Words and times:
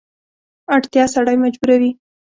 اړتیا 0.75 1.03
سړی 1.13 1.35
مجبوروي. 1.43 1.91